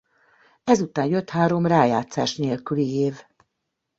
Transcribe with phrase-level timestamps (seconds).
[0.63, 3.23] Ezután jött három rájátszás nélküli év.